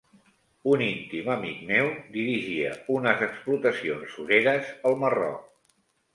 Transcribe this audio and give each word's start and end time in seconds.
Un 0.69 0.83
íntim 0.85 1.29
amic 1.33 1.59
meu 1.71 1.89
dirigia 2.15 2.73
unes 2.95 3.23
explotacions 3.27 4.17
sureres 4.19 4.75
al 4.91 4.99
Marroc. 5.05 5.47